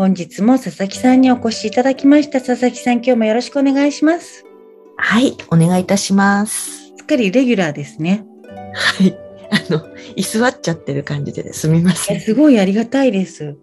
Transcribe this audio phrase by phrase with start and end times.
[0.00, 4.46] 本日も佐々木さんにお越しいただきました佐々木さん今日もよろしくお願いします
[4.96, 6.86] はい、お願いいたします。
[6.86, 8.24] すっかりレギュラーですね
[8.72, 9.14] はい。
[9.50, 12.16] あの、居座っちゃってる感じですみません。
[12.16, 13.58] えすごいありがたいです。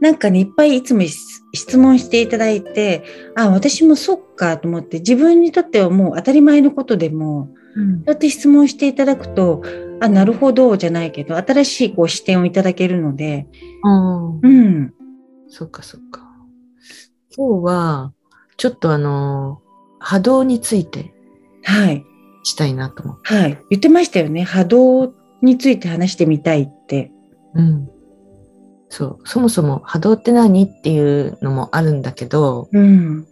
[0.00, 3.04] なんかね、いっぱいいつも質質問していただいて、
[3.36, 9.62] あ、私もそっかと思って、自分にとってはもう当たり前のことでも、うんそうやって質問していただくと、
[10.00, 13.46] あ、なるほどじゃないけど、新しいこう視点をいただけるので、
[13.84, 14.95] うんうん。
[15.48, 16.22] そっかそっか。
[17.36, 18.12] 今日は、
[18.56, 19.60] ちょっとあの、
[19.98, 21.12] 波動について
[21.62, 22.04] はい。
[22.44, 23.34] したいなと思って。
[23.34, 23.58] はい。
[23.70, 24.44] 言ってましたよね。
[24.44, 27.10] 波動について話してみたいって。
[27.54, 27.88] うん。
[28.88, 29.28] そう。
[29.28, 33.26] そもそも波動って何っていうのもあるんだけど、うん。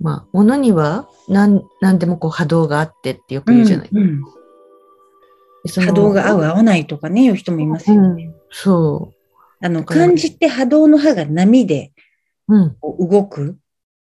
[0.00, 3.88] まあ、ものには何何でもこう波動があってってよく言うじゃない。
[3.92, 4.22] うんうん
[5.64, 8.24] 波動が合う合わないとかね、言う人もいますよね。
[8.24, 9.12] うんそ
[9.62, 11.92] あの、漢字って波動の波が波で
[12.82, 13.58] 動く。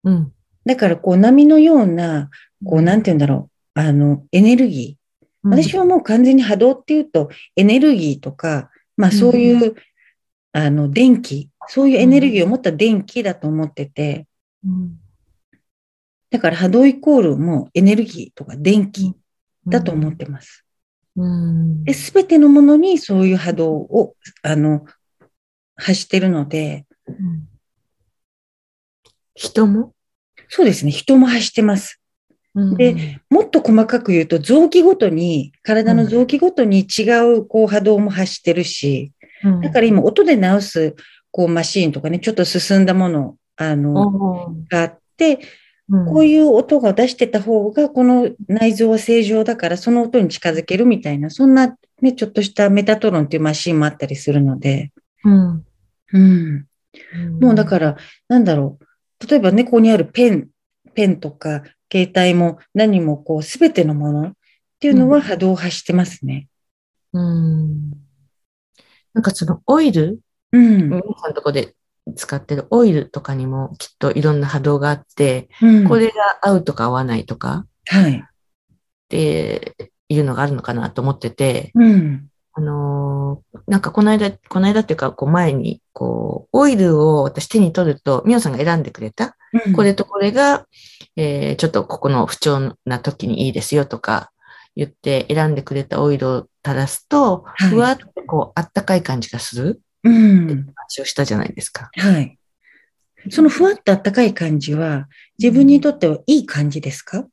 [0.04, 0.34] うん。
[0.66, 2.30] だからこう波のような、
[2.66, 5.02] こうなんて言うんだろう、あの、エネルギー。
[5.44, 9.76] 私はもう完全に波動っていうと、エネルギーとか、まあそういう、
[10.54, 14.28] あの、電気、そういうエネルギーを持った電気だと思ってて、
[14.66, 14.98] うん。
[16.30, 19.14] だから波動イコールもうエネルギーとか電気
[19.68, 20.66] だと思ってます。
[21.16, 21.84] うん。
[21.84, 24.86] で、すべてのものにそういう波動を、あの、
[25.82, 27.48] 発してるので、うん。
[29.34, 29.94] 人も、
[30.48, 32.00] そうですね、人も発してます。
[32.78, 37.04] で、もっと細かく言うと、臓器ごとに、体の臓器ごとに違
[37.38, 39.12] うこう波動も発してるし、
[39.44, 40.96] うん、だから今音で直す
[41.32, 45.40] こうマシーンとかね、ちょっと進んだもの、あの、があって、
[45.90, 46.06] うん。
[46.06, 54.92] こういう音が出してた方が、この内臓は正常だから、その音に近づけるみたいな、そんなね、ちょっとしたメタトロンっていうマシーンもあったりするので、
[55.24, 55.66] うん
[56.14, 56.68] うん。
[57.40, 59.28] もうだから、なんだろう。
[59.28, 60.50] 例えばね、ここにあるペン、
[60.94, 64.34] ペンとか、携帯も何もこう、すべてのものっ
[64.80, 66.48] ていうのは波動を発してますね。
[67.14, 67.92] うん。
[69.14, 70.20] なんかそのオイル、
[70.52, 70.90] うん。
[70.90, 71.76] 皆さんのとこで
[72.16, 78.24] 使ってるオイルとかにもきっといろんな波動があって、うんこれが合うとか合わないとかはい。
[78.24, 78.24] っ
[79.10, 79.76] て
[80.10, 82.31] いうのがあるのかなと思ってて、うん。
[83.68, 89.36] あのーなんかこの間、この間っていうか、こう前に、こう、オイルを私手に取ると、みおさんが選んでくれた、
[89.66, 90.66] うんこれとこれが、
[91.16, 94.32] えーちょっとここの不調な時にいいですよとか
[94.76, 99.82] 言って選んでくれたオイルを垂らすと、はいふわっとこう、あったかい感じがする？
[100.04, 100.66] うん。
[100.76, 101.90] 話をしたじゃないですか。
[101.96, 102.38] はい。
[103.30, 105.08] そのふわっとあったかい感じは、
[105.38, 107.28] 自分にとってはいい感じですか？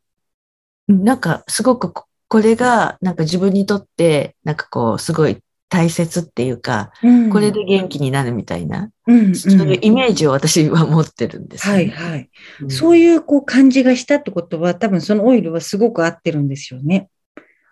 [0.89, 5.39] なんかすごくここれが、なんか自分にとって、なんかこう、すごい
[5.69, 12.31] 大切っていうか、うんこれで元気になるみたいな、うんうんそういうイメージを私は持ってるんですよね、はいはい。
[12.63, 17.09] うんそういうこう感じがしたってことは、多分そのオイルはすごく合ってるんですよね。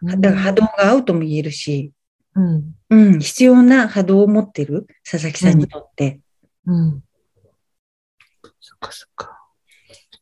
[0.03, 1.93] だから波動が合うとも言えるし、
[2.35, 2.75] うん。
[2.91, 6.21] うん、必要な波動を持ってる佐々木さんにとって。
[6.67, 7.03] うん。
[8.61, 9.41] そっかそっか。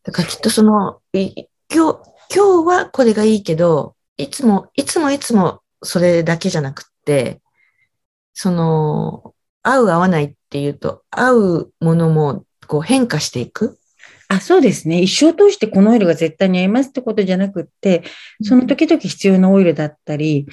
[0.04, 1.98] だからきっとその、い今日、
[2.34, 7.42] 今日はこれがいいけど、いつも、いつもいつもそれだけじゃなくって、
[8.34, 13.78] その、合う合わないっていうと、合うものもこう変化していく？
[14.28, 15.00] あ、そうですね。
[15.00, 18.02] 一生通してこのオイルが絶対に合いますってことじゃなくって、
[18.42, 20.46] その時々必要なオイルだったり、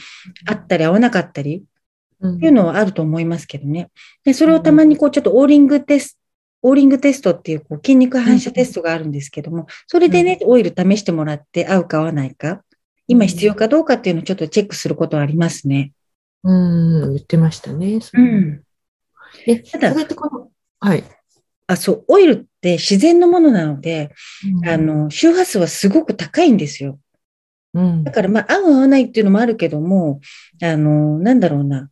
[0.46, 1.64] あったり合わなかったり
[2.22, 3.90] うんっていうのはあると思いますけどね。
[4.24, 6.20] で、それをたまにこうちょっとオーリングテスト、
[6.64, 12.64] オーリングテストっていうこう筋肉反射テストがあるんですけども、それでね、オイル試してもらって合うか合わないか、
[13.08, 15.92] 今必要かどうかっていうのをちょっとチェックすることはありますね。
[16.44, 18.00] うん、言ってましたね。
[18.14, 18.64] うん。
[19.46, 20.50] え、ただそれってこの、
[20.80, 21.04] はい。
[21.68, 24.12] あ、そう、オイルって自然のものなので、
[24.66, 27.00] あ、の、周波数はすごく高いんですよ。
[27.74, 30.20] うんだからまあ、合う合わないっていうのもあるけども、
[30.62, 31.90] あの、なんだろうな。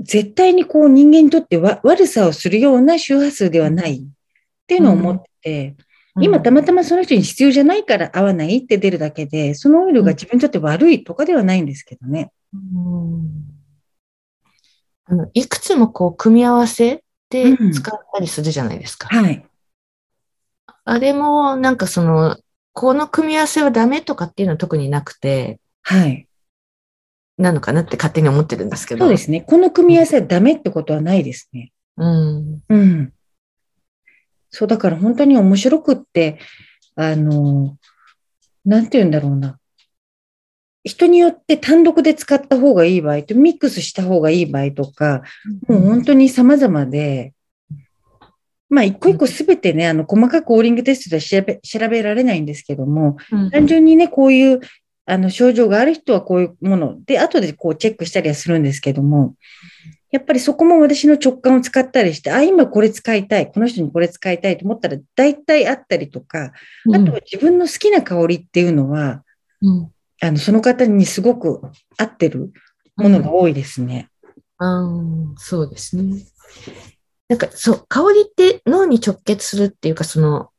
[0.00, 4.06] 絶対にこう人間にとってわ悪さをするような周波数ではないっ
[4.66, 5.76] ていうのを思ってて、
[6.20, 12.32] 今たまたまその人に必要じゃないから合わないって出るだけで、そのオイルが自分にとって悪いとかではないんですけどね。
[12.54, 13.44] うん
[15.06, 17.04] あのいくつもこう組み合わせ
[17.42, 19.08] して使ったりするじゃないですか。
[19.08, 19.44] はい。
[20.84, 22.36] あれもなんかその、
[22.72, 26.28] この組み合わせはダメとかっていうのは特になくて、はい。
[27.36, 29.00] なのかなって勝手に思ってるんですけど。
[29.00, 29.40] そうですね。
[29.40, 31.72] この組み合わせはダメってことはないですね。
[31.96, 32.62] うん。
[32.68, 33.12] うん。
[34.50, 36.38] そう、だから本当に面白くって、
[36.94, 37.76] あの、
[38.64, 39.58] なんて言うんだろうな。
[40.84, 45.22] 人によって単独で使った方がいい場合と、ミックスした方がいい場合とか、
[45.66, 47.32] もう本当に様々で、
[48.68, 53.50] まあ、一個一個すべてね、あの、細かくオーリングテストで調べ、調べられないんですけども、うん。
[53.50, 54.60] 単純にね、こういう、
[55.06, 59.34] あの、症状がある人はこういうもので、後でこうチェックしたりはするんですけども、
[60.10, 66.52] やっぱりそこも私の直感を使ったりして、あ、今これ使いたい、この人にこれ使いたいと思ったら、大体あったりとか、
[66.92, 69.22] あとは自分の好きな香りっていうのは、
[69.62, 69.93] うん
[70.26, 71.60] あの、その方にすごく
[71.98, 72.52] 合ってる
[72.96, 74.08] ものが多いですね。
[74.58, 76.24] あーそうですね。
[77.28, 80.50] なんか、そう、香りって脳に直結するっていうか、その、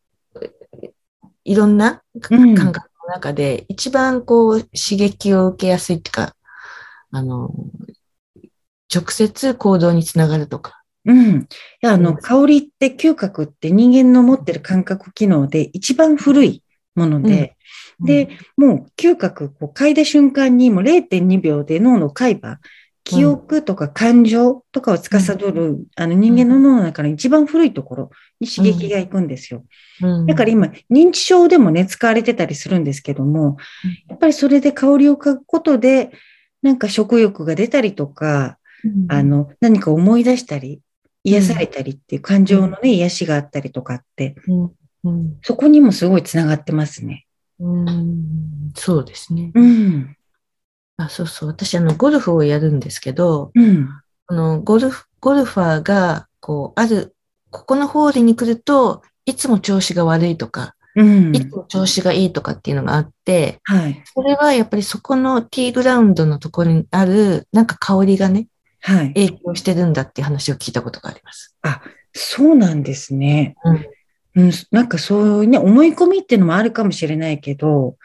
[1.43, 6.35] いろんな感覚の中で、一番こう、刺激を受けやすいっていうか、
[7.11, 7.51] あの、
[8.93, 10.81] 直接行動につながるとか。
[11.05, 11.41] うん。
[11.41, 11.47] い
[11.81, 16.63] や、あの、うん香りって嗅覚って人間の持ってる感覚機能で一番古い
[16.95, 17.55] もので、
[17.99, 22.59] で、もう嗅覚、こう嗅いだ瞬間にもう0.2秒で脳の海馬、
[23.05, 28.09] 記憶とか感情とかを司る、あの人間の脳の中の一番古いところ
[28.39, 29.63] に刺激が行くんですよ。
[30.01, 33.57] うん、だから今、認知症でもね、使われてたりするんですけども、
[34.09, 36.11] やっぱりそれで香りを嗅ぐことで、
[36.63, 40.81] なんか食欲が出たりとか、うん、あの、何か思い出したり、
[41.23, 44.35] 癒されたりっていう感情のね、癒しがあったりとかって、
[45.05, 47.25] うん、うん、そこにもすごいつながってますね。
[47.59, 49.51] うん、そうですね。
[49.55, 50.17] うん。
[50.97, 51.49] あ、そうそう。
[51.49, 53.87] 私、あの、ゴルフをやるんですけど、うん。
[54.27, 57.15] あの、ゴルフ、ゴルファーが、こう、ある、
[57.51, 61.35] ここのホールに来ると、いつも調子が悪いとか、うん。
[61.35, 64.01] いつも調子がいいとかっていうのがあって、はい。
[64.05, 68.47] それはやっぱりそこのティーグラウンドのところにある、なんか香りがね、
[68.81, 69.07] はい。
[69.13, 71.55] 影響してるんだっていう話を聞いたことがあります。
[72.13, 73.55] そうなんですね。
[73.65, 73.85] うん。
[74.35, 74.51] うん。
[74.71, 77.97] なんかそういうね、思い込みっていうのもあるかもしれないけど、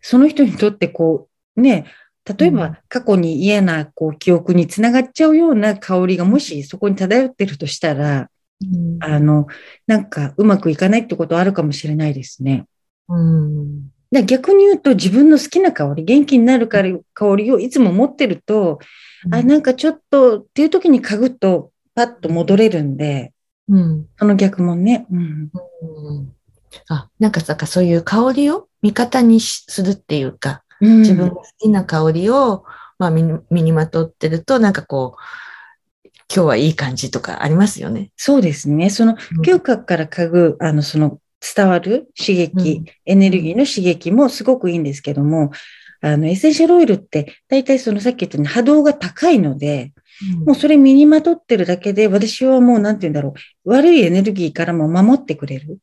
[0.00, 1.86] その人にとってこう、ね、
[2.24, 8.30] 例えうんば過去に嫌なこう記憶につながっちゃうような香りがもしそこに漂ってるとしたら、
[8.62, 8.98] うん。
[9.00, 9.46] あの、
[9.86, 12.66] なんかうまくいかないってことはあるかもしれないですね。
[13.08, 13.90] うん。
[14.12, 18.80] で逆に言うと自分の好きな香り、元気になる香り香りをいつも持ってると、
[19.30, 23.32] あ、なんかちょっとっていう時に嗅ぐとパッと戻れるんで、
[23.70, 24.06] うん。
[24.18, 25.06] その逆もね。
[25.10, 25.50] うん。
[25.82, 26.32] うん
[26.88, 32.64] あ、なんかさ、そういう香りを味方にしするっていうか、うん自分の好きな香りを、
[32.98, 38.12] まあ、身にまとってると、なんかこう、今日はいい感じとかありますよね。
[38.16, 38.88] そうですね。
[38.88, 45.50] そのうん嗅覚から嗅ぐ、あの、その伝わる刺激、うんエネルギーの刺激もすごくいいんですけども、
[46.02, 49.92] あの、エッセンシャルオイルって、大体そのさっき言ったように波動が高いので、
[50.44, 55.78] もうそれ身にまとってるだけで、私はもうなんて言うんだろう、悪いエネルギーからも守ってくれる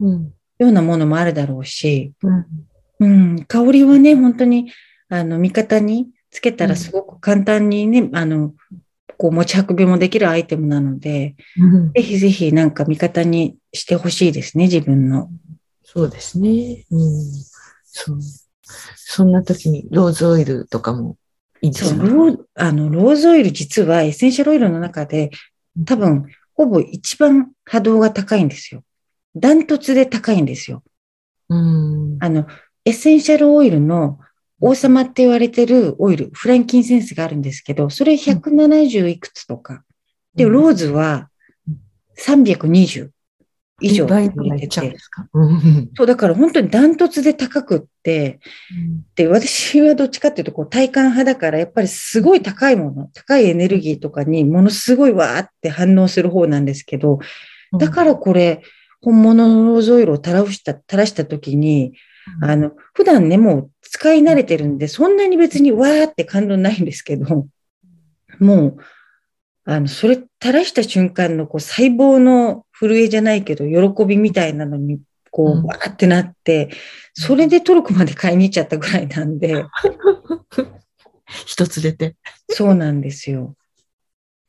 [0.00, 0.32] うん。
[0.58, 2.46] ようなものもあるだろうし、うん。
[3.00, 3.06] う
[3.40, 4.72] ん、香りはね、本当に、
[5.08, 8.54] あの、味方につけたらすごく簡単にね、あの、
[9.16, 15.28] こう持ち運びもできるアイテムなので、うんぜひぜひなんか味方にしてほしいですね、自分の。
[15.84, 16.86] そうですね。
[16.90, 17.22] うん。
[17.84, 18.18] そう。
[18.96, 21.16] そんな時にローズオイルとかも
[21.62, 22.08] いいでそう、すね。
[22.08, 25.30] ローあの、ローズオイル実はエッセンシャルオイルの中で
[25.84, 28.82] 多分、ほぼ一番波動が高いんですよ。
[29.36, 30.82] ダントツで高いんですよ。
[31.48, 32.18] うん。
[32.20, 32.46] あの、
[32.84, 34.18] エッセンシャルオイルの
[34.60, 39.84] 王様って言われてるオイル、フランキンセンスがあるんですけど、それ170いくつとか。
[40.34, 41.30] で、ローズは
[42.18, 43.10] 320
[43.80, 44.64] 以上倍入れてて。
[44.64, 44.98] いっちゃうんで。
[44.98, 45.26] すか？
[45.32, 45.90] うん。
[45.94, 48.40] そう、だから本当にダントツで高くって、
[49.16, 57.18] で、私はどっちかっていうと、こう、体感派だから、やっぱりすごい高いもの、高いエネルギーとかにものすごいわーって反応する方なんですけど、
[57.78, 58.62] だからこれ、
[59.00, 61.94] 本物のローズオイルを垂らした、垂らした時に、
[62.42, 67.46] あの、普段ね、もう使い慣れてるんで、そんなに別にわーって感動ないんですけど、
[68.38, 68.76] もう、
[69.70, 75.00] あの、それ垂らした瞬間のこう細胞の震えじゃないけど、喜びみたいなのに、
[75.30, 76.70] こうんう、わーってなって、
[77.14, 79.64] それでトルコまで買いに行っちゃったぐらいなんで、
[81.46, 82.16] 一つ出て。
[82.48, 83.54] そうなんですよ。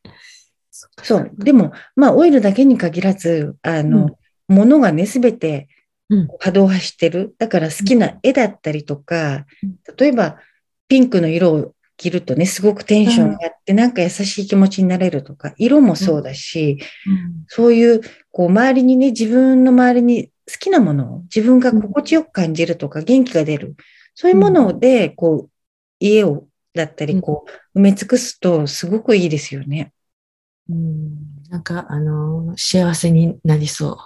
[1.04, 1.32] そう。
[1.38, 5.70] でも、まあ、オイルだけに限らず、あの、ものがね、すべて
[6.10, 7.36] うん波動を発してる。
[7.38, 10.40] だから好きな絵だったりとかうん、例えば、
[10.88, 23.76] ピンクの色を着るとね、すごくテンションがあって、なんか優しい気持ちになれるとか、色もそうだし、うんそういう、こう、周りにね、自分の周りに好きなものを、自分が心地よく感じるとか、元気が出る。
[24.16, 25.52] そういうもので、こう、
[26.00, 29.92] 家を、だったり、こう、埋め尽くすと、すごくいいですよね。
[30.70, 33.98] うんなんか、あの、幸せになりそ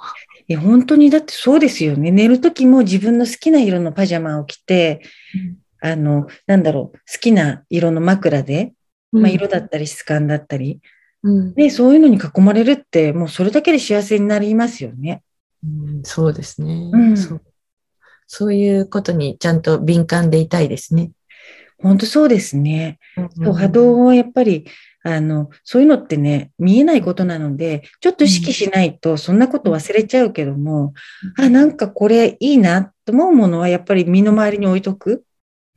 [0.47, 2.09] いや、本当に、だってそうですよね。
[2.09, 5.01] 寝るときも自分の好きな色のパジャマを着て、
[5.35, 5.64] う。
[5.81, 8.73] あの、なんだろう、好きな色の枕で、
[9.11, 10.81] まあ、色だったり質感だったり、
[11.23, 15.23] うんね、そういうのに囲まれるって、もうそれだけで幸せになりますよね。
[15.63, 17.41] うんそうですね、うんそう。
[18.27, 21.11] そういうことにちゃんと敏感でいたいですね。
[21.79, 22.99] 本当そうですね。
[23.15, 24.65] そう波うん動はやっぱり、
[25.03, 30.93] あの、そういうのってね、見えないことなので、ちょっと意識しないと、そんなこと忘れちゃうけども、
[31.37, 35.23] あ、なんかこれいいなと思うものは、やっぱり身の回りに置いとく。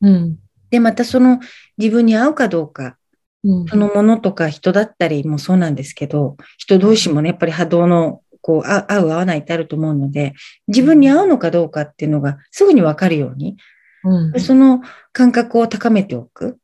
[0.01, 0.37] うん。
[0.69, 1.39] で、またその
[1.77, 2.97] 自分に合うかどうか、
[3.43, 10.33] うんそのものとか人だったりもそうなんですけど、人同士もね、やっぱり波動の、こう、あ合う合わないってあると思うので、
[10.67, 13.57] 自分に合うのかどうかっていうのがすぐにわかるように、
[14.03, 16.57] うんその感覚を高めておく。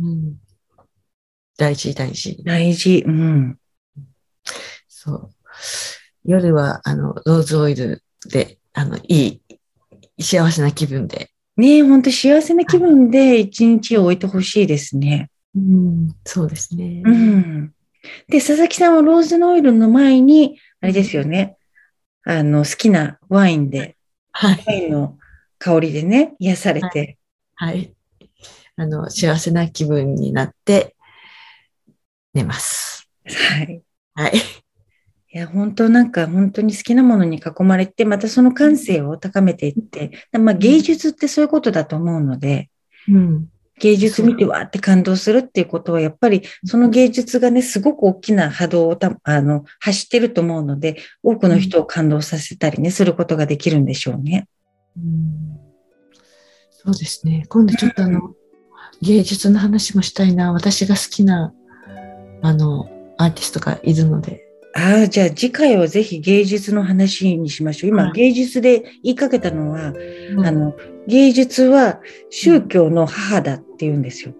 [0.00, 0.36] うん
[1.60, 2.42] 大事、大事。
[2.42, 3.04] 大事。
[3.06, 3.58] うん。
[4.88, 5.30] そう。
[6.24, 9.42] 夜は、あの、ローズオイルで、あの、い
[10.16, 11.29] い、幸せな気分で。
[11.60, 15.30] ねえ、本当幸せな気分で一日を置いてほしいですね。
[15.54, 17.02] うん、そうですね。
[17.04, 17.74] うん。
[18.28, 21.56] で、佐々木さんはローズのオイルの前に、あれですよね。
[22.24, 23.96] あの、好きなワインで、
[24.32, 24.64] はい。
[24.66, 25.18] ワインの
[25.58, 27.18] 香りでね、癒されて。
[27.54, 27.92] はい。
[28.76, 30.96] あの、幸せな気分になって、
[32.32, 33.06] 寝ます。
[33.26, 33.82] はい。
[34.14, 34.32] はい。
[35.32, 42.70] いや、本当なんか本当に好きなものに囲まれて、またその感性を高めていって、まあ芸術ってそういうことだと思うので、
[43.08, 43.48] うん。
[43.78, 54.48] 芸術見てわーって感動するっていうことは、やっぱりその芸術がね、すごく大きな波動をたあの発してると思うので、多くの人を感動させたりね、することができるんでしょうね。
[54.96, 55.60] うん
[56.82, 57.44] そうですね。
[57.50, 58.34] 今度ちょっとあの、
[59.02, 60.52] 芸術の話もしたいな。
[60.54, 61.52] 私が好きな、
[62.40, 64.49] あの、アーティストがいるので。
[64.82, 67.90] ああ、じゃあ次回はぜひ芸術の話にしましょう。
[67.90, 69.92] 今、はい芸術で言いかけたのは、
[70.42, 70.74] ああ、の、
[71.06, 74.32] 芸術は宗教の母だって言うんですよ。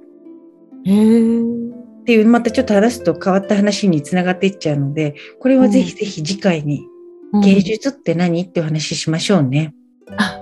[0.87, 1.71] へー
[2.01, 6.87] っていう、またちょっと話すと変わった話につながっていっちゃうので、これはぜひぜひ次回に
[7.33, 9.75] うん芸術って何っていう話しましょうね。
[10.17, 10.41] あ、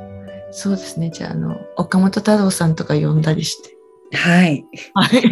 [0.52, 1.10] そうですね。
[1.12, 3.76] じゃあ、あの、岡本太郎さんとか呼んだりして。
[4.16, 4.64] はい。
[4.94, 5.22] はい。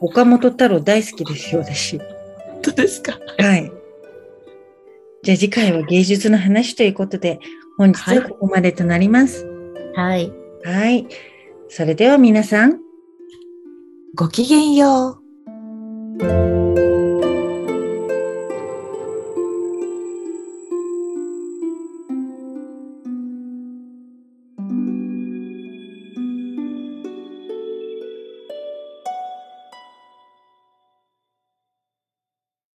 [0.00, 1.98] 岡本太郎大好きですよ、私。
[1.98, 2.06] 本
[2.62, 3.18] 当ですか？
[3.38, 3.72] はい。
[5.22, 7.40] じゃあ次回は芸術の話ということで、
[7.76, 9.46] 本日はここまでとなります。
[9.94, 10.32] はい。
[10.64, 11.06] はい。
[11.68, 12.80] それでは皆さん、
[14.14, 15.20] ごきげんよ
[16.18, 16.89] う。